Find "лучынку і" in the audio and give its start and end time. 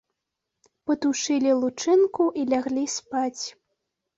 1.65-2.47